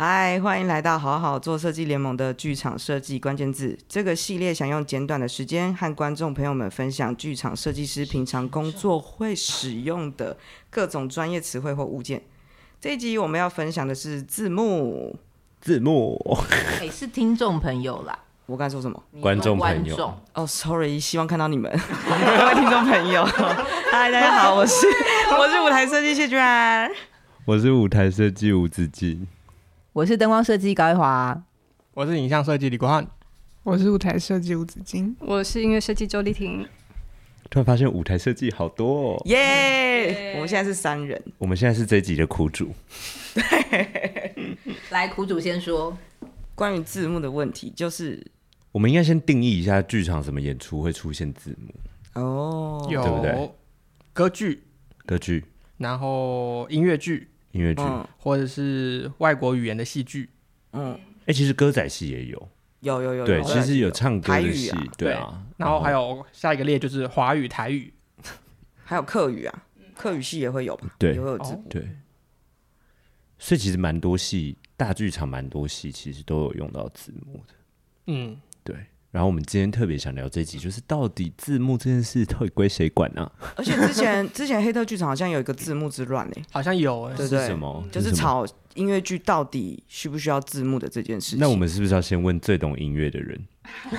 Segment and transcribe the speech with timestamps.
[0.00, 10.36] 嗨，欢迎来到好好做设计联盟的剧场设计关键字这个系列，想用简短的时间和观众朋友们分享剧场设计师平常工作会使用的
[10.70, 12.22] 各种专业词汇或物件。
[12.80, 15.16] 这一集我们要分享的是字幕，
[15.60, 16.16] 字幕，
[16.78, 18.16] 哎、欸，是听众朋友啦。
[18.46, 19.02] 我刚才说什么？
[19.20, 19.96] 观众朋友。
[19.96, 23.24] 哦、oh,，sorry，希望看到你们， 各位听众朋友。
[23.90, 24.86] 嗨，大家好，我是
[25.36, 26.88] 我是舞台设计谢君然，
[27.46, 29.26] 我是舞台设计吴子敬。
[29.92, 31.36] 我是灯光设计高一华，
[31.94, 33.04] 我是影像设计李国汉，
[33.64, 36.64] 我是舞台设计吴子金，我是音乐设计周丽婷。
[37.50, 40.34] 突然发现舞台设计好多哦，耶！
[40.34, 42.72] 我们现在是三人，我们现在是这一集的苦主。
[43.34, 45.96] 对，来苦主先说。
[46.54, 48.20] 关于字幕的问题，就是
[48.72, 53.50] 我们应该先定义一下剧场什么演出会出现字幕哦，有对不对？
[54.12, 54.64] 歌剧、
[55.06, 55.44] 歌剧，
[55.76, 57.28] 然后音乐剧。
[57.52, 57.82] 音乐剧，
[58.18, 60.28] 或者是外国语言的戏剧，
[60.72, 62.48] 嗯，哎、欸，其实歌仔戏也有，
[62.80, 67.92] 有有有，对，其实有唱歌的戏，啊对啊，然后还有下一个列就是华语、台语，
[68.84, 69.64] 还有客语啊，
[69.96, 70.88] 客语系也会有吧？
[70.98, 71.88] 对，也会有字幕，对，
[73.38, 77.54] 所以其实蛮多戏，大剧场蛮多戏，其实都有用到字幕的，
[78.06, 78.76] 嗯，对。
[79.10, 83.32] 然后我们今天特别想聊这集，就是到底字幕这件事到底归谁管呢、啊？
[83.56, 87.82] 而且之前之前黑特剧场好像有一个字幕之乱呢、欸，好像有、欸，对对，是什么？
[87.90, 88.46] 就是吵
[88.78, 91.38] 音乐剧到底需不需要字幕的这件事情。
[91.40, 93.38] 那我们是不是要先问最懂音乐的人？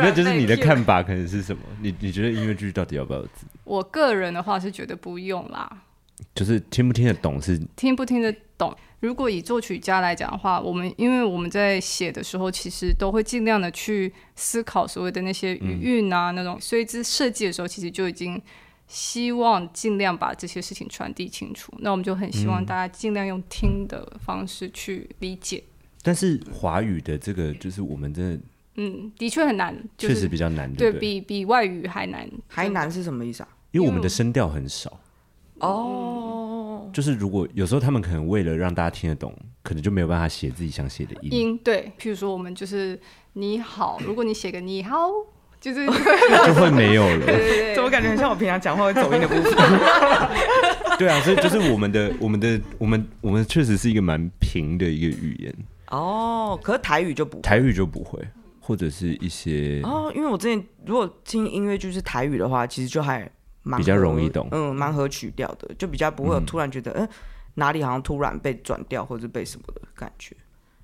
[0.00, 1.62] 那就是你的看法可能是什么？
[1.80, 3.46] 你你觉得音乐剧到底要不要字？
[3.64, 5.68] 我个人的话是觉得不用啦，
[6.34, 8.76] 就是听不听得懂是听不听得懂。
[9.00, 18.40] 如果以作曲家来讲的话，我们因为我们在写的时候，其实都会尽量的去思考所谓的那些语韵啊，嗯、那种，所以这设计的时候，其实就已经
[18.86, 21.72] 希望尽量把这些事情传递清楚。
[21.78, 25.62] 那我们就很希望大家尽量用听的方式去理解。
[25.66, 28.40] 嗯、但是华语的这个，就是我们真的，
[28.76, 32.30] 嗯，的确很难，确实比较难，对，对，比比外语还难。
[32.46, 33.48] 还难是什么意思啊？
[33.72, 35.00] 因为我们的声调很少。
[35.58, 41.32] 哦，就是如果有时候他们可能为了让大家听得懂，可能就没有办法写自己想写的音。
[41.32, 43.00] 音对，譬如说我们就是
[43.32, 45.10] 你好，如果你写个你好，
[45.66, 45.84] 就是
[46.46, 47.26] 就会没有了。
[47.26, 49.52] 对对对， 怎么感觉很像我平常讲话会走音的部分？
[50.96, 55.52] 对啊，所以就是我们的、我们的、我们、我们确实是一个蛮平的一个语言。
[55.88, 58.24] 哦，可是台语就不，台语就不会，
[58.60, 63.28] 或者是一些哦，因为我之前如果听音乐剧是台语的话，其实就还
[63.64, 63.78] 蛮。
[63.80, 67.10] 比较容易懂，嗯，蛮合曲调的，就比较不会有突然觉得，嗯、欸，
[67.54, 70.36] 哪里好像突然被转调或者被什么的感觉，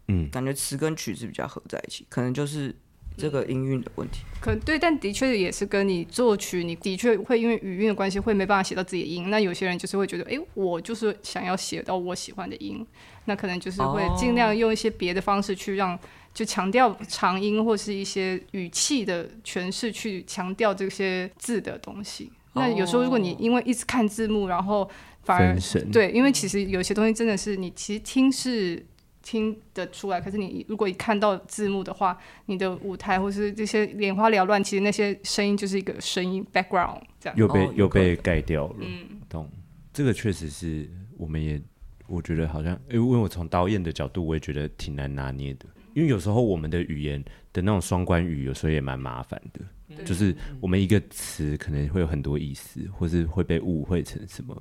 [0.08, 2.74] 嗯，感觉词跟曲是比较合在一起，可能就是
[3.16, 4.20] 这个音韵的问题。
[4.40, 9.30] 可能对，但的确也是跟你作曲，你的确会因为语韵的关系，会没办法写到自己的音。
[9.30, 12.84] 那有些人就是会觉得，哎、欸，我就是想要写到我喜欢的音，
[13.26, 15.96] 那可能就是会尽量用一些别的方式去让，
[16.34, 22.32] 就强调长音或是一些语气的诠释，去强调这些字的东西。
[22.54, 24.90] 那有时候，如果你因为一直看字幕，然后
[25.22, 25.56] 反而
[25.92, 28.84] 对，因为其实有些东西真的是你其实听是
[29.22, 38.76] 听得出来，可是你如果一看到字幕的话，你的舞台或是这些眼花缭乱，其实那些声音就是一个声音 background 这样，又被又被盖掉了。
[38.80, 39.48] 嗯，懂。
[39.92, 41.60] 这个确实是我们也
[42.06, 47.22] 我觉得好像，因为我从导演的角度，我也觉得挺难拿捏的，因为有时候我们的语言
[47.52, 49.60] 的那种双关语，有时候也蛮麻烦的。
[50.06, 54.60] 就是我们一个词可能会有很多意思，或是会被误会成什么。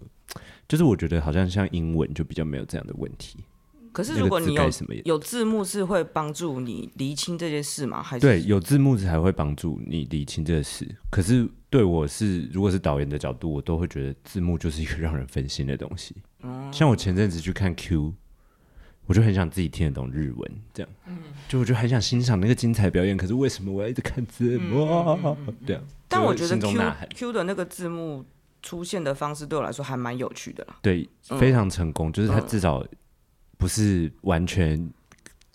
[0.67, 3.39] 就是我觉得好像像英文就比较没有这样的问题。
[3.91, 4.69] 可是如果你有
[5.05, 8.01] 有字幕，是会帮助你厘清这件事吗？
[8.01, 10.87] 还是对，有字幕才会帮助你厘清这个事。
[11.09, 16.15] 可是对我是，如果是导演的角度，我都会觉得字幕就是一个让人分心的东西。
[16.43, 18.13] 嗯，像我前阵子去看 Q。
[19.07, 21.17] 我就很想自己听得懂日文，这样，嗯、
[21.49, 23.17] 就我就很想欣赏那个精彩表演。
[23.17, 24.85] 可是为什么我要一直看字幕？
[25.65, 26.79] 这样，但我觉得 Q
[27.15, 28.23] Q 的那个字幕
[28.61, 30.77] 出现的方式对我来说还蛮有趣的啦。
[30.81, 32.85] 对，非常成功，嗯、就是他至少
[33.61, 34.89] 不是完全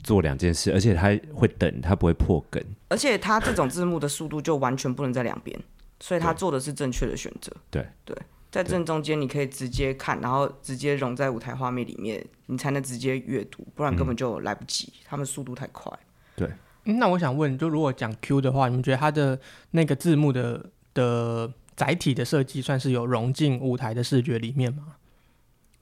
[0.05, 2.65] 做两件事，而且他会等，他不会破梗。
[2.89, 5.59] 而且他这种字幕的速度就完全不能在两边，
[5.99, 7.53] 所以他做的是正确的选择。
[7.69, 8.17] 对对。
[8.49, 14.87] 在正中间，你可以直接看，然后直接融在舞台画面里面，你才能直接阅读，不然根本就来不及。
[14.87, 15.93] 嗯、他们速度太快。
[16.37, 16.49] 对、
[16.85, 19.39] 嗯，那我想问，就如果讲 Q 的话，你们觉得它的
[19.73, 20.65] 那个字幕的
[20.95, 24.95] 的载体的设计，算是有融进舞台的视觉里面吗？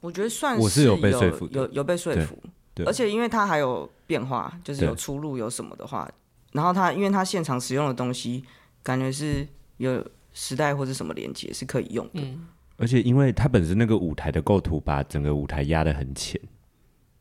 [0.05, 2.39] 我觉得算我是有被说服的有有被说服，
[2.75, 6.07] 对，而且因为它还有变化，就是有出入有什么的话，
[6.53, 8.45] 然后它因为它现场使用的东西，
[8.83, 9.49] 感觉是
[9.79, 12.21] 有时代或者什么连接是可以用的。
[12.21, 12.47] 嗯，
[12.77, 16.39] 而且因为它本身那个舞台的构图把整个舞台压得很浅，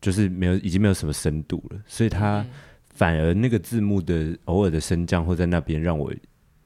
[0.02, 2.46] 就是没有已经没有什么深度了，所以它
[2.94, 6.14] 反而那个字幕的偶尔的升降或在那边让我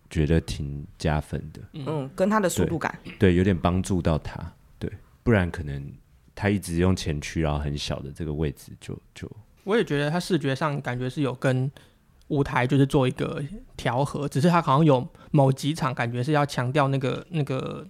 [0.10, 1.62] 觉得挺加分的。
[1.74, 4.52] 嗯，跟它的速度感，对，对，有点帮助到他。
[4.80, 4.92] 对，
[5.22, 5.94] 不然可能。
[6.40, 9.28] 他一直用前驱，然后很小的这个位置就，就
[9.64, 11.70] 我也觉得他视觉上感觉是有跟
[12.28, 13.44] 舞台就是做一个
[13.76, 17.88] 调和，只是他好像有某几场感觉是要强调那个那个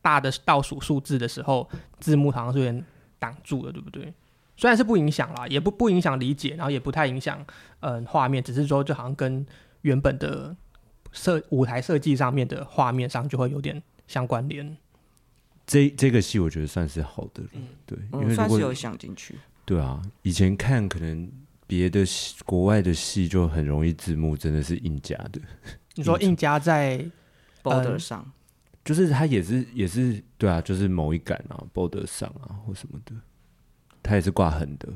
[0.00, 1.68] 大的倒数数字的时候，
[1.98, 2.82] 字幕好像是有点
[3.18, 4.14] 挡住了，对不对？
[4.56, 7.44] 虽然是不影响啦，也不不影响理解，然后也不太影响
[7.80, 9.44] 嗯画面，只是说就好像跟
[9.82, 10.56] 原本的
[11.12, 14.76] 设舞台设计上面的画面上就会有点相关联。
[15.70, 19.36] 这这个戏我觉得算是好的了，嗯、对，因为算是有想进去。
[19.64, 21.30] 对啊，以前看可能
[21.64, 22.04] 别的
[22.44, 25.40] 国外的戏就很容易字幕真的是硬加的。
[25.94, 27.08] 你说硬加在
[27.62, 28.32] border 上， 嗯、
[28.84, 33.14] 就是它也是也是对啊，就是某一杆啊 border 上啊或什么的，
[34.02, 34.88] 它也是挂横的。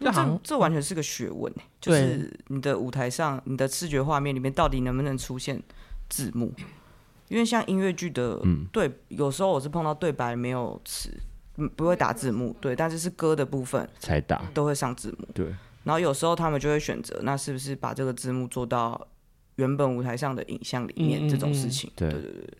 [0.00, 5.62] 这这完全是个学问，就是你的舞台上，你的视觉画面里面到底能不能出现
[6.08, 6.52] 字幕？
[7.30, 11.08] 因为像音乐剧的，嗯，对，有时候我是碰到对白没有词，
[11.58, 15.46] 嗯，不会打字幕，对，但是是歌的部分才打，都会上字幕，对。
[15.84, 19.06] 然后有时候他们就会选择，那是不是把这个字幕做到
[19.54, 21.88] 原本舞台上的影像里面这种事情？
[21.94, 22.58] 对对对对。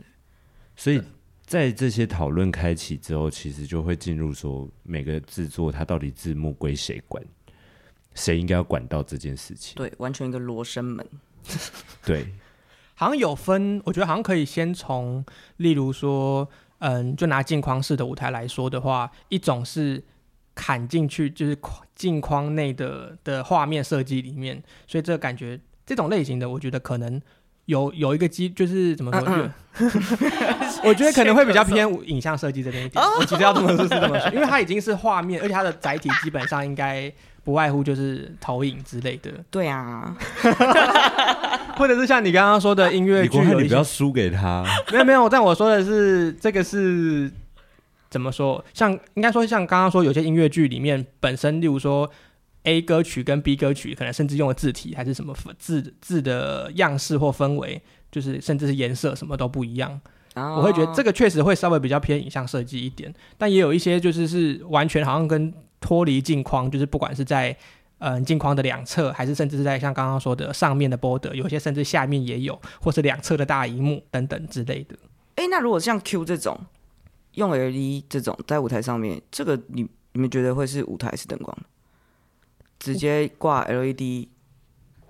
[0.76, 1.02] 所以
[1.44, 7.20] 在这些讨论开启之后，其实就会进入说每个制作它到底字幕归谁管，
[8.14, 9.74] 谁应该要管到这件事情？
[9.74, 11.04] 对，完全一个罗生门。
[12.04, 12.32] 对。
[13.00, 15.24] 好像有分，我觉得好像可以先从，
[15.56, 16.46] 例如说，
[16.80, 20.04] 嗯，就拿镜框式的舞台来说的话，一种是
[20.54, 21.56] 砍进去，就是
[21.94, 27.18] 镜框内的的画面设计里面，所以这个感觉这种类型的，我觉得可能
[27.64, 29.22] 有有一个机，就是怎么说？
[29.26, 29.90] 嗯嗯
[30.84, 33.02] 我觉得可能会比较偏影像设计这边一点。
[33.18, 37.10] 我其实要这么说，是这么说，因为它已经是画面，而且它的载体基本上应该
[37.44, 39.30] 不外乎就是投影之类的。
[39.50, 40.14] 对啊。
[41.80, 44.62] 或者是像你刚刚说的音乐剧，你不要输给他。
[44.92, 47.32] 没 有没有，但我说的是这个是
[48.10, 48.62] 怎么说？
[48.74, 52.10] 像应该说像刚刚说，有些音乐剧里面本身，例如说
[52.64, 57.80] A 歌曲跟 B 歌曲，可能甚至用的字体还是什么字字的样式或氛围，
[58.12, 59.98] 就是甚至是颜色什么都不一样。
[60.34, 60.58] Oh.
[60.58, 65.50] 我会觉得这个确实会稍微比较偏影像设计一点，但也有一些就是是完全好像跟
[65.80, 67.56] 脱离镜框，就是不管是在。
[68.00, 74.96] 嗯，镜框的两侧，还是甚至是在像刚刚说的上面的 border，有些甚至下面也有，或是两侧的大荧幕等等之类的。
[75.34, 76.58] 哎、欸，那如果像 Q 这种
[77.34, 81.54] 用 LED 这种在舞台上面，这个你你们觉得会是舞台还是灯光？
[82.78, 84.28] 直接挂 LED？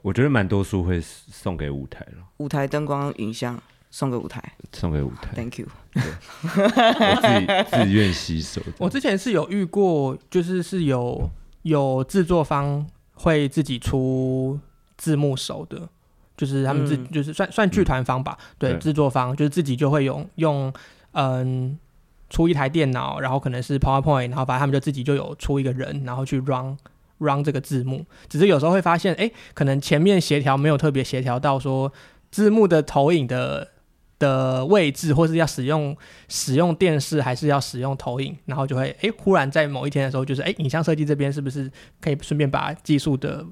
[0.02, 2.26] 我觉得蛮多数会送给舞台了。
[2.38, 3.62] 舞台灯光影像
[3.92, 5.32] 送给舞台，送给舞台。
[5.36, 5.68] Thank you。
[5.94, 8.60] 我自己自愿吸收。
[8.78, 11.30] 我之前是有遇过，就是是有。
[11.62, 14.58] 有制作方会自己出
[14.96, 15.88] 字幕手的，
[16.36, 20.72] 就是他们自、嗯、就是算算剧团方吧，嗯、对，制作方就是自己就会用用
[21.12, 21.78] 嗯
[22.28, 26.76] 出一台电脑，然后可能是 PowerPoint，然后反正他们就自己就有出一个人，然后去 run
[27.18, 28.04] run 这个字幕。
[28.28, 31.92] 只是有时候会发现，哎，可能前面协调没有特别协调到说
[32.30, 33.68] 字幕的投影的。
[34.20, 35.96] 的位置，或是要使用
[36.28, 41.68] 使用电视，还是要使用投影，然后就会诶，忽然在某一天的时候，就是诶，影像设计这边是不是
[42.00, 43.44] 可以顺便把技术的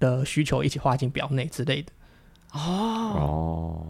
[0.00, 1.92] 的需求一起画进表内之类的？
[2.52, 2.60] 哦
[3.14, 3.86] 哦，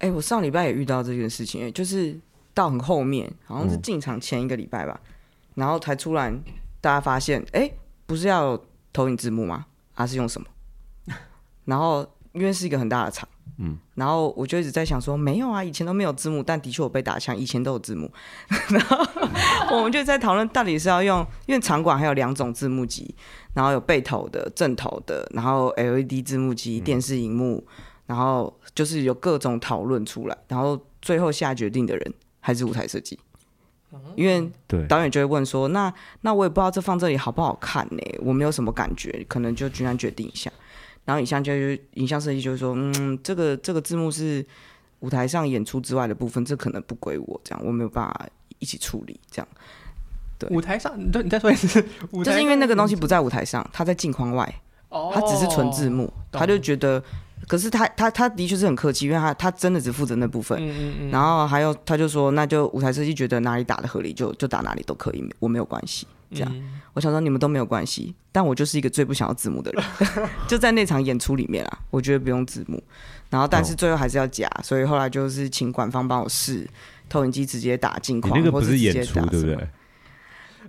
[0.00, 2.18] 哎，我上礼拜也遇到这件事情，就是
[2.52, 5.12] 到很后面，好像是进场前一个礼拜吧，嗯、
[5.54, 6.38] 然后才突然
[6.80, 7.70] 大家发现，哎，
[8.04, 8.60] 不是要
[8.92, 9.66] 投影字幕吗？
[9.94, 10.48] 还、啊、是用什么？
[11.64, 13.28] 然后因为是一个很大的场。
[13.60, 18.08] 嗯，然后我就一直在想说，没有啊，以前都没有字幕，但的确我被打枪，以前都有字幕。
[18.70, 23.12] 然后我们就在讨论到底是要用，因为场馆还有两种字幕机，
[23.54, 27.66] 然后有背投的、正投的，然后 LED 字幕机、电视荧幕，
[28.06, 33.18] 然后就是有各种讨论出来，然后最后下决定的人还是舞台设计，
[34.14, 34.48] 因为
[34.86, 40.48] 导演就会问说，那那我也不知道这放这里好不好看呢，我没有什么感觉，可能就居然决定一下。
[41.08, 44.44] 然后影像就是影像设计，就是说，嗯，这个这个字幕是
[45.00, 49.48] 舞台上演出之外的部分，这可能不归我，这样我没有办法一起处理，这样。
[50.36, 51.82] 对，舞台上，你你再说一次，
[52.22, 54.60] 就是因为那个东西不在舞台上，它在镜框外，
[54.90, 57.02] 它只是纯字幕，他就觉得
[57.48, 60.56] 可是他他他的确是很客气，因为他他真的只负责那部分。
[60.62, 61.10] 嗯嗯嗯。
[61.10, 66.06] 然后还有他就说，那就舞台设计觉得哪里打的合理就就打哪里都可以，我没有关系。
[66.30, 69.82] 这样，嗯我想说你们都没有关系，但我就是一个最不想要字幕的人，
[70.46, 72.82] 就在那场演出里面啊，我觉得不用字幕。
[73.30, 76.68] 然后但是最后还是要加，所以后来就是请管方帮我试
[77.08, 79.68] 投影机直接打镜框，你那个不是演出对不对？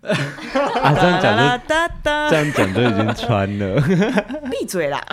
[0.82, 1.44] 啊，这样讲就
[2.30, 3.82] 这样讲就已经穿了。
[4.50, 5.04] 闭嘴啦！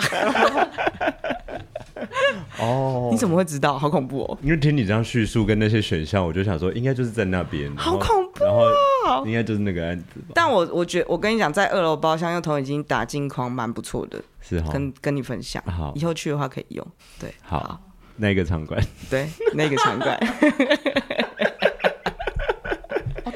[2.59, 3.77] 哦，你怎么会知道？
[3.77, 4.37] 好恐怖哦！
[4.41, 7.71] 因为听你这样叙述跟那些选项，我就想说应该就是在那边。
[7.75, 10.27] 好恐怖然后应该就是那个案子吧。
[10.33, 15.61] 但我我觉得我跟你讲，在二楼包厢用投影机打镜框蛮不错的，是哈，跟跟你分享。
[15.65, 16.85] 好，以后去的话可以用。
[17.19, 17.79] 对，好，
[18.15, 20.17] 那个场馆，对，那个场馆。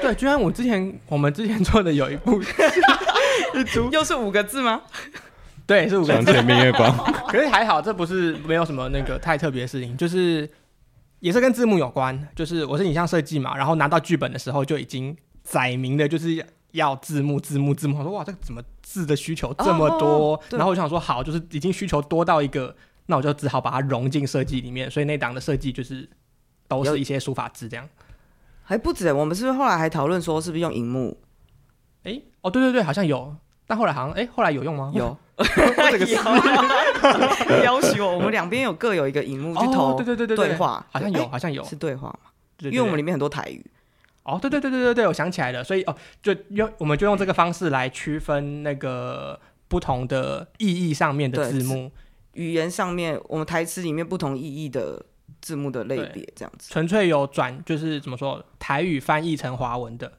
[0.02, 2.42] 哦，对，居然我之前我们之前做的有一部
[3.54, 4.82] 一出， 又是五个字吗？
[5.66, 6.24] 对，是五个字。
[6.24, 6.92] 床前明月光。
[7.28, 10.48] 可是还好，这不是没有什么那个太特别的事情，就是
[11.20, 12.28] 也是跟字幕有关。
[12.34, 17.98] 就是我是影像设计嘛，然后拿到剧本的时候就已经载明的，就是要字幕、字幕、字幕。
[17.98, 20.34] 我说哇，这个怎么字的需求这么多？
[20.34, 22.74] 哦、然后我想说好，就是已经需求多到一个，
[23.06, 24.90] 那我就只好把它融进设计里面。
[24.90, 26.08] 所以那档的设计就是
[26.66, 27.88] 都是一些书法字这样。
[28.72, 31.14] 还不止，我们是不是后来还讨论说是不是用荧幕？
[32.04, 33.36] 哎，哦，对对对，好像有。
[33.66, 34.90] 但后来好像，哎，后来有用吗？
[34.94, 35.14] 有。
[35.36, 36.06] 这个
[37.62, 42.30] 要求我们两边有各有一个荧幕去投，对对对对对话，好像有，好像有是对话嘛？
[42.60, 43.62] 因为我们里面很多台语。
[44.22, 49.38] 哦，对对对对对对，我想起来了，所以哦，就用我们就用这个方式来区分那个
[49.68, 51.92] 不同的意义上面的字幕，
[52.32, 55.04] 语言上面我们台词里面不同意义的
[55.42, 56.72] 字幕的类别，这样子。
[56.72, 60.10] 纯粹有转，就是怎么说，台语翻译成华文的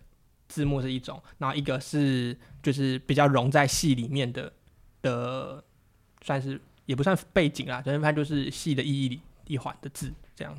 [0.48, 4.54] 字幕是一种，然后一个是就是比较融在戏里面的。
[5.04, 5.62] 的
[6.22, 10.58] 算是也不算背景啦，反正它就是戏的意义里一环的字这样。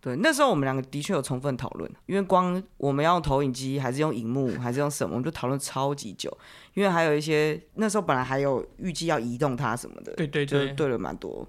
[0.00, 6.36] 对，那时候我们两个的确有充分讨论，因为光我们要用投影机还是用荧幕还是用什么，我们就讨论超级久。
[6.72, 11.46] 因为还有一些那时候本来还有预计要移动它什么的，对对对，就对了蛮多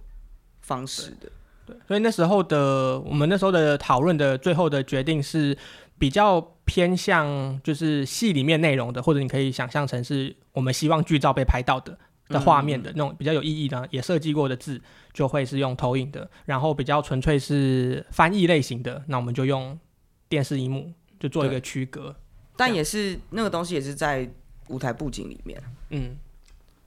[0.61, 1.31] 方式的。
[1.65, 5.57] 对，所以那时候的我们那时候的讨论的最后的决定是
[5.97, 11.97] 比较偏向就是戏里面内容的，或者你可以想象成是我们希望剧照被拍到的。
[12.27, 14.81] 的画面的那种比较有意义的，也设计过的字，
[15.13, 16.27] 就会是用投影的。
[16.45, 19.79] 然后比较纯粹是翻译类型的，那我们就用
[20.27, 22.15] 电视荧幕，就做一个区隔。
[22.57, 24.27] 但也是那个东西也是在
[24.69, 25.61] 舞台布景里面。
[25.91, 26.17] 嗯，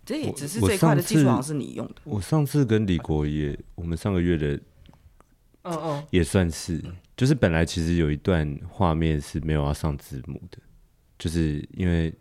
[0.05, 1.95] 这也只是这一块的技术，好像是你用的。
[2.03, 4.59] 我上次跟李国也，我们上个月的，
[5.63, 6.83] 嗯嗯，也算是，
[7.17, 10.59] 就是本来其实有一段画面是没有要上字幕的，
[11.19, 12.13] 就是因为。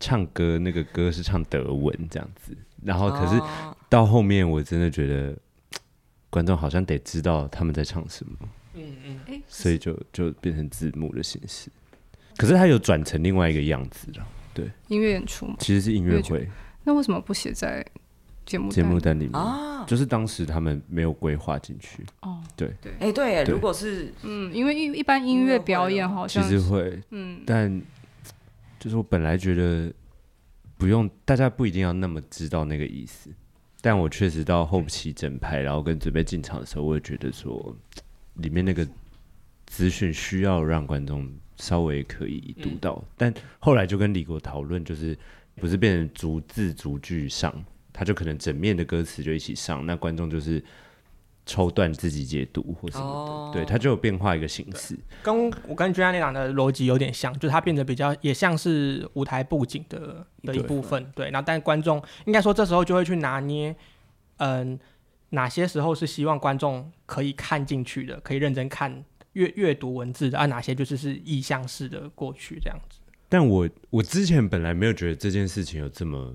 [0.00, 3.40] 唱歌那个歌是唱德文这样子，然后可是
[3.88, 5.36] 到后面我真的觉得、哦、
[6.28, 8.36] 观众好像得知道他们在唱什么，
[8.74, 8.96] 嗯
[9.26, 11.70] 嗯，所以就就变成字幕的形式。
[12.36, 16.46] 可是他有转成另外一个样子了，对，音乐演出其实是音乐会。
[16.82, 17.86] 那为什么不写在
[18.46, 19.18] 节目节目单。
[19.18, 19.84] 里面啊？
[19.86, 22.04] 就是当时他们没有规划进去。
[22.20, 22.42] 哦。
[22.56, 22.72] 对。
[22.80, 27.82] 对，哎对，如果是嗯，因为一一般音乐表演好像其实会，嗯，但。
[28.76, 29.90] 就是我本来觉得
[30.76, 33.30] 不用，大家不一定要那么知道那个意思，
[33.80, 37.74] 但我确实到后期整排，然后跟准备进场的时候，我也觉得说
[38.34, 38.86] 里面那个
[39.64, 45.16] 资讯需要让观众稍微可以读到，嗯、但后来就跟李国讨论，就是
[45.54, 47.50] 不是变成逐字逐句上，
[47.94, 50.62] 他就可能整面的歌词就一起上，那观众就是。
[51.46, 53.52] 抽断自己解读或什么的，oh.
[53.52, 54.98] 对，他就有变化一个形式。
[55.22, 61.04] 跟我跟君安那档的逻辑有点像，就是它变得比较也像是舞台布景的的一部分。
[61.14, 63.76] 对，对，然后但观众应该说这时候就会去拿捏，
[64.38, 64.80] 嗯，
[65.28, 73.00] 哪些时候是希望观众可以看进去的，可以认真看阅阅读文字的，而、啊、哪些就是是意象式的过去这样子。
[73.28, 76.34] 但我我之前本来没有觉得这件事情有这么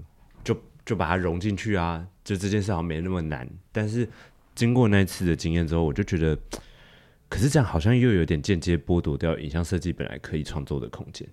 [0.89, 4.07] 就就把它融进去啊，就这件事好像没那么难，但是。
[4.55, 6.37] 经过那次的经验之后，我就觉得，
[7.29, 11.25] 可是这样好像又有点间接剥夺掉影像设计本来可以创作的空间，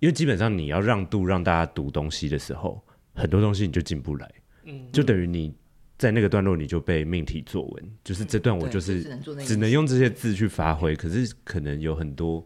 [0.00, 2.82] 因为基本上你要让渡让大家读东西的时候，
[3.14, 4.28] 很多东西你就进不来，
[4.64, 5.54] 嗯，就等于你
[5.96, 9.04] 在那个段落你就被命题作文，就是这段我就是
[9.46, 12.44] 只能用这些字去发挥，可是可能有很多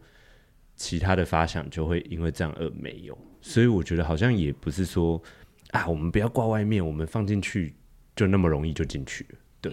[0.76, 5.22] 其他的发想就会因为这样而没有，所以我觉得好像也不是说
[5.70, 7.74] 啊，我们不要挂外面，我们放进去
[8.16, 9.72] 就那么容易就进去了，对。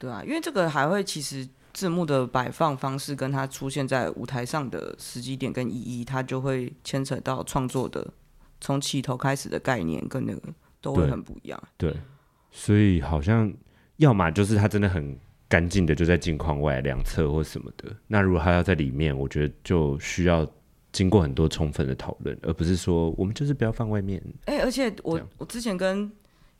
[0.00, 8.08] 对啊，因为这个还会其实字幕的摆放方式跟它出现在舞台上的时机点跟意义，它就会牵扯到创作的
[8.60, 10.40] 从起头开始的概念跟那个
[10.80, 11.60] 都会很不一样。
[11.76, 12.00] 对，对，
[12.52, 13.52] 所以好像
[13.96, 17.92] 要么就是它真的很干净的就在镜框外两侧或什么的。
[18.06, 20.48] 那如果它要在里面，我觉得就需要
[20.92, 24.22] 经过很多充分的讨论，而不是说我们就是不要放外面。
[24.46, 26.10] 哎、欸，而且我我之前跟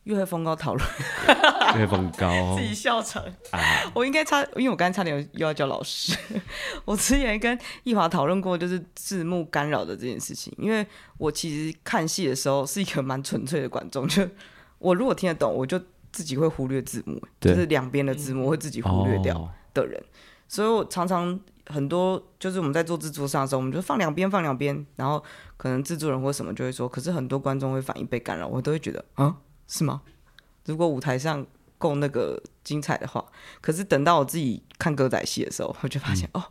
[0.04, 0.88] 月黑风高讨论，
[1.74, 3.60] 月黑风高自己笑场啊！
[3.94, 6.16] 我应该差，因为我刚才差点又要叫老师。
[6.84, 10.52] 我之前跟易华讨论过，就是字幕干扰的这件事情。
[10.56, 10.86] 因为
[11.18, 14.26] 我其实看戏的时候是一个蛮纯粹的观众，就
[14.78, 15.78] 我如果听得懂，我就
[16.10, 20.02] 自己会忽略字幕，就是两边的字幕会自己忽略掉的人。
[20.46, 25.22] 所以我常常很多就是我们在做制作上的时候，我们就放两边放两边，然后
[25.56, 29.36] 可能制作人或什么就会说，可是很多观众会反应被干扰，我都会觉得啊。
[29.70, 30.00] 是吗？
[30.64, 31.46] 如果舞台上
[31.76, 33.22] 够那个精彩的话，
[33.60, 36.44] 可是等到我自己看歌仔戏的时候，我就发现、嗯、哦，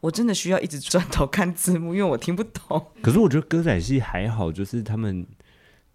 [0.00, 2.92] 我真的需要一直转头看字幕，因为我听不懂。
[3.02, 5.26] 可是我觉得歌仔戏还好，就是他们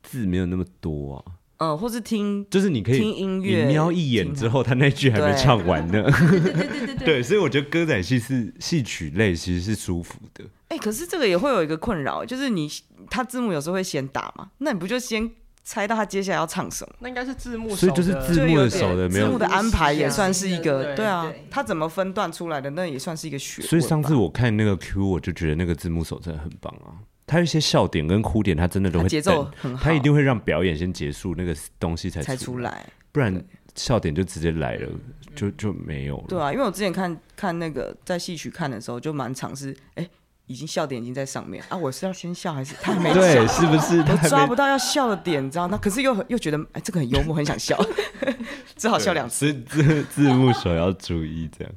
[0.01, 1.37] 字没有那么多啊。
[1.57, 6.03] 嗯，或是听，就是你可以听音乐，你瞄一眼之后，他那句还没唱完呢。
[6.29, 10.43] 对对对对 对，所以我觉得歌仔戏是戏曲类，其实是舒服的。
[10.69, 12.69] 哎、欸，可是这个也会有一个困扰，就是你
[13.09, 15.31] 他字幕有时候会先打嘛，那你不就先？
[15.65, 16.93] 猜到他接下来要唱什么？
[16.99, 23.61] 那应该是字幕手，所以就是字幕的手的，没有字幕的安排也算是一个，对啊，他怎么分段出来的，那也算是一个学。
[23.61, 33.43] 所以上次我看那个 Q，我就觉得那个字幕手真的很棒啊，他有一些笑点跟哭点，他真的都会节奏很好，他一定会让表演先结束，那个东西才才出来，不然
[33.75, 34.89] 笑点就直接来了，
[35.35, 36.25] 就就没有了。
[36.27, 40.07] 对啊，因为我之前看看那个在戏曲看的时候，就蛮尝试哎。
[40.45, 41.77] 已经笑点已经在上面啊！
[41.77, 43.15] 我是要先笑还是他还没笑？
[43.15, 44.01] 对，是不是？
[44.01, 45.69] 我抓不到要笑的点，你知道？
[45.69, 47.81] 那可是又又觉得哎，这个很幽默，很想笑，
[48.75, 49.53] 只好笑两次。
[49.63, 51.73] 字字幕手要注意这样。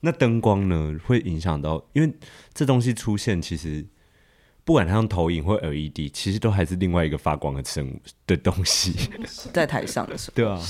[0.00, 0.98] 那灯光呢？
[1.04, 1.84] 会影响到？
[1.92, 2.10] 因为
[2.54, 3.84] 这东西出现，其实
[4.68, 8.92] 不管它用投影或 LED，其实都还是另外一个发光的生物的东西，
[9.50, 10.60] 在台上的时候，对啊。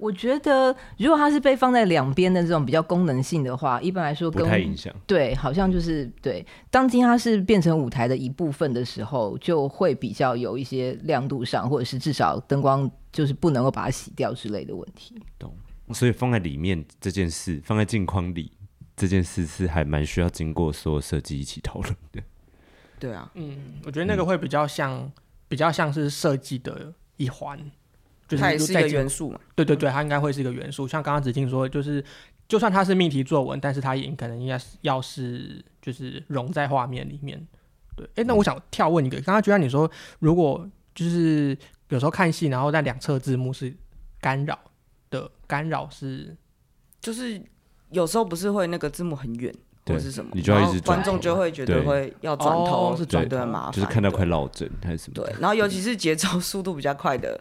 [0.00, 4.92] 我觉得，如果它是被放在两边的这种比较功能性的话，一般来说跟不太影响。
[5.06, 6.44] 对，好像就是对。
[6.68, 15.14] 当今它是变成舞台的一部分的时候，就会比较有一些亮度上，或者是至少灯光就是不能够把它洗掉之类的问题。
[15.38, 15.54] 懂。
[15.92, 18.50] 所以放在里面这件事，放在镜框里
[18.96, 22.20] 这件事是还蛮需要经过所有设计一起讨论的。
[22.98, 25.12] 对啊，嗯，我觉得那个会比较像，嗯、
[25.48, 27.58] 比较像是设计的一环。
[28.26, 29.38] 就是它也是一个元素嘛？
[29.54, 30.88] 对对对，它应该会是一个元素。
[30.88, 32.02] 像刚刚子静说，就是
[32.48, 37.46] 就算它是命题作文，但是它也可能应该是要是就是融在画面里面。
[37.94, 39.88] 对，哎、欸，那我想跳问一个，刚刚居然你说，
[40.20, 41.56] 如果就是
[41.90, 43.76] 有时候看戏，然后在两侧字幕是
[44.22, 44.58] 干扰
[45.10, 46.34] 的，干扰是
[47.02, 47.38] 就是
[47.90, 49.54] 有时候不是会那个字幕很远
[49.86, 55.14] 或者是什么，你就要一直观众就会觉得会要转头，哦、是转的麻烦，就是看到快落枕还是什么？
[55.14, 57.40] 对，然后尤其是节奏 速度比较快的。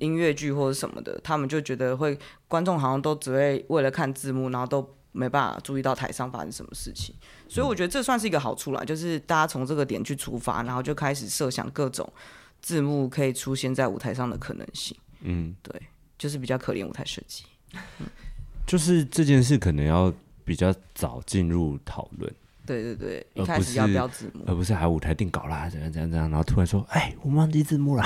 [0.00, 7.14] 音乐剧或者什么的，他们就觉得会观众好像都只会为了看字幕，然后都没办法注意到台上发生什么事情。
[7.48, 12.12] 所以我觉得这算是一个好处啦，就是大家从这个点去出发，然后就开始设想各种
[12.60, 14.94] 字幕可以出现在舞台上的可能性。
[15.20, 15.80] 嗯，对，
[16.18, 17.44] 就是比较可怜舞台设计。
[18.00, 18.06] 嗯，
[18.66, 20.12] 就是这件事可能要
[20.44, 22.32] 比较早进入讨论。
[22.66, 28.02] 对对对，一开始要标字幕，而不是还舞台定稿啦，怎样怎样怎样，然后突然说，哎，我们忘记字幕了。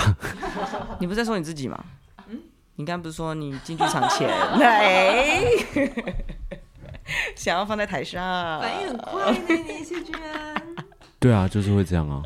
[0.98, 1.84] 你不是在说你自己吗？
[2.28, 2.40] 嗯，
[2.74, 5.44] 你刚不是说你进剧场前， 哎，
[7.36, 10.60] 想要放在台上，反应很快呢，你是居然。
[11.20, 12.20] 对啊，就是会这样啊。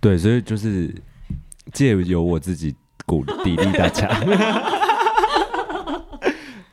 [0.00, 0.94] 对，所以就是
[1.72, 4.08] 借由我自己鼓励励大家。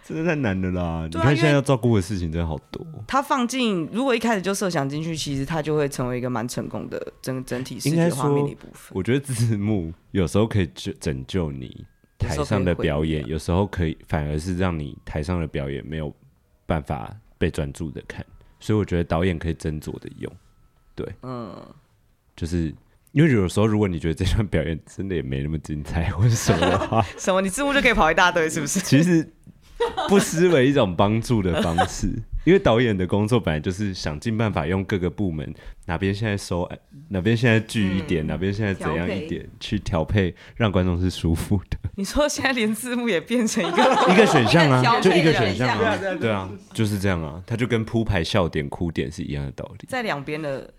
[0.07, 0.83] 真的太难了啦！
[0.83, 2.81] 啊、你看现在要照顾的事情真的好多。
[3.05, 8.91] 他放进，如果一开始就设想进去，其实他就会成为一个蛮成功的整整体视觉画面的一部分。
[8.91, 11.85] 我觉得字幕有时候可以拯拯救你
[12.17, 16.15] 台上的表演，有时候可以反而是让你台上的表演没有
[16.65, 18.25] 办法被专注的看。
[18.61, 20.31] 所以我觉得导演可以斟酌的用。
[20.95, 21.53] 对，嗯，
[22.33, 22.73] 就是
[23.11, 28.79] 因为有时候如果你觉得这段表演真的也没那么精彩，或者什么的话， 什么你字幕就可以跑一大堆，是不是？
[28.79, 29.33] 其实。
[30.09, 32.07] 不失为一种帮助的方式，
[32.45, 35.53] 因为导演的工作本来就是想尽办法用各个部门
[35.85, 36.69] 哪边现在收，
[37.09, 41.77] 哪边现在聚一点，嗯、哪边现在怎样一点去调配，让观众是舒服的。
[41.95, 49.85] 你说现在连字幕也变成一个一个选项啊， 就一个选项啊，对啊，就是这样啊，它就跟铺排笑点、哭点是一样的道理。
[49.87, 50.73] 在两边的，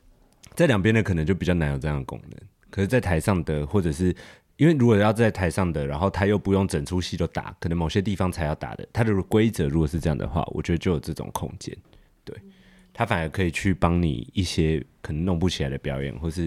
[0.54, 2.38] 在两边的可能就比较难有这样的功能，
[2.70, 4.14] 可是，在台上的或者是。
[4.58, 11.74] 因为如果要在台上的，然后他又不用整出戏都打，可能某些地方才要打的，他的规则如果是这样的话，我觉得就有这种空间，
[12.24, 12.36] 对，
[12.92, 16.46] 他反而可以去帮你一些可能弄不起来的表演，或是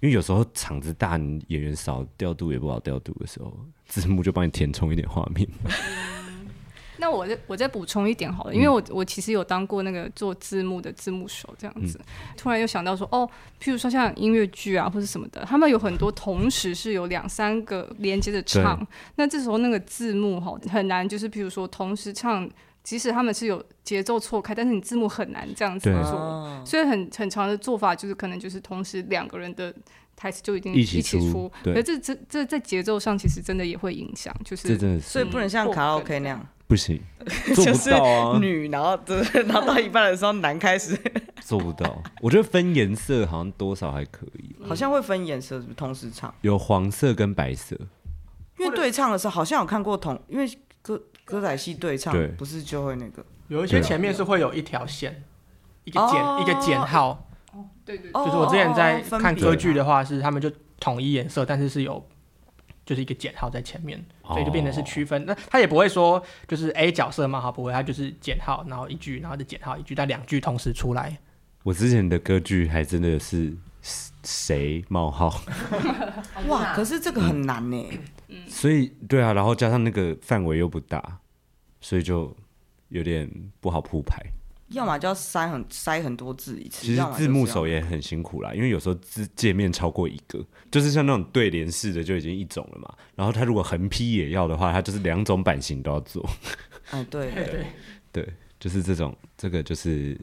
[0.00, 5.48] 因为有时候场子大，演员少，调度也不好调度的时候，字幕就帮你填充一点画面。
[6.98, 13.28] 那我再我再补充一点好了，因为我我其实有当过那个做字幕的字幕手这样子，嗯、突然又想到说，哦，
[13.60, 22.48] 譬如说像音乐剧啊或者什么的，他们有很多 同时是有两三个连接着唱，那这时候那个字幕哈很难，就是譬如说同时唱，
[22.82, 29.74] 即使他们是有节奏错开，但是你字幕很难这样子做，对所以很很长的做法就是可能就是同时两个人的
[30.14, 36.46] 台词就已经一起出，可是这这这在节奏上其实真的也会影响，就是，是所以不能像卡拉 OK 那样。
[36.74, 37.00] 不行，
[37.54, 38.38] 做不到啊！
[38.40, 38.98] 女，然后
[39.32, 40.98] 然后到一半的时候，男开始
[41.40, 42.02] 做不到。
[42.20, 46.34] 我觉得分颜色好像多少还可以，好像会分颜色，是不是同时唱？
[46.40, 47.76] 有黄色跟白色，
[48.58, 50.50] 因为对唱的时候好像有看过同，因为
[50.82, 55.22] 歌歌仔戏对唱，对不是就会那个有一些前面是会有一条线，
[55.84, 57.28] 一个减一个减号。
[57.52, 62.04] 哦，对对，就是我之前在看歌剧的话，是他们就统一颜色，但是是有。
[62.86, 65.24] 就是一个减号在前面，所以就变成是区分。
[65.26, 71.18] 那他也不会说就是 A 角色嘛，哈，不会，他就是减号，然后一句，然后就减号一句，但两句同时出来。
[71.62, 73.54] 我之前的歌剧还真的是
[74.22, 75.40] 谁冒号？
[76.48, 77.88] 哇，可是这个很难呢。
[78.48, 81.20] 所以对啊，然后加上那个范围又不大，
[81.80, 82.36] 所以就
[82.88, 84.22] 有点不好铺排。
[84.74, 92.94] 要么就要塞很塞很多字一次，其实字幕手也很辛苦啦，因为有时候字界面超过一个，就是像那种对联式的就已经一种了嘛。
[93.14, 96.28] 然后他如果横批也要的话，他就是两种版型都要做。
[96.90, 97.66] 嗯，对对
[98.12, 100.18] 对，就是这种，这个就是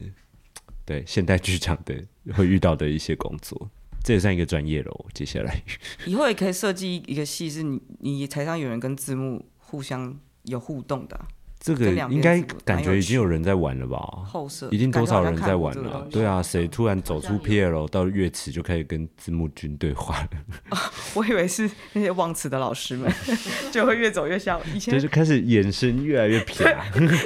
[0.84, 1.94] 对现代剧场的
[2.34, 3.70] 会遇到的一些工作，
[4.04, 5.06] 这也算一个专业喽。
[5.12, 5.62] 接下来
[6.06, 11.26] 以后也可以设计一个戏，是你你台上有人跟字幕互相有互动的啊。
[11.64, 13.96] 这个应该感觉已经有人在玩了吧？
[14.26, 16.04] 后设一定多少人在玩了？
[16.10, 20.78] 对啊，谁突然走出 PL 到乐池就开始跟字幕君对话了？
[21.14, 23.08] 我以为是那些忘词的老师们，
[23.70, 26.76] 就会越走越像以前，就开始眼神越来越 偏。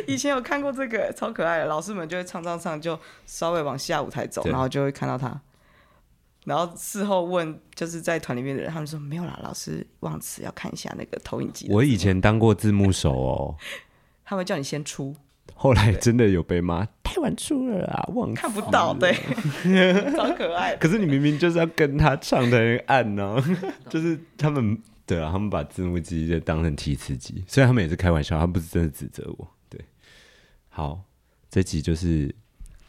[0.07, 5.41] 以前有看过这个超可爱的，老师们就会唱唱唱，就稍微往下舞台走，然后就会看到他，
[6.45, 11.69] 然后事后问就是在团里面的人，他们说没有啦，老师忘词要看一下那个投影机。
[11.71, 13.57] 我以前当过字幕手哦。
[14.27, 15.15] 他会叫你先出，
[15.55, 19.15] 后来真的有被骂太晚出了啊，忘看不到，对，
[20.15, 20.77] 超可爱。
[20.77, 23.37] 可是你明明就是要跟他唱的很暗呢，
[23.89, 29.49] 就是他们对啊，他们把字幕机就当成提词机，虽然他们也是开玩笑，他们不是真的指责我。
[29.71, 29.81] 对，
[30.69, 31.01] 好，
[31.49, 32.27] 这集就是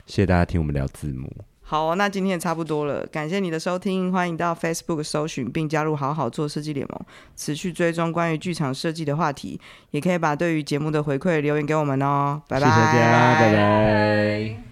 [0.08, 1.32] 谢谢大家听我们聊字幕。
[1.70, 6.98] 好，那今天也差不多了，感谢你的收听，欢迎到 Facebook 搜寻并加入好好做设计联盟，
[7.36, 9.60] 持续追踪关于剧场设计的话题，
[9.92, 14.67] 也可以把对于节目的回馈留言给我们哦，拜拜，谢谢大家，拜拜。